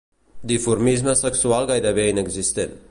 Dimorfisme 0.51 1.15
sexual 1.21 1.69
gairebé 1.73 2.09
inexistent. 2.15 2.79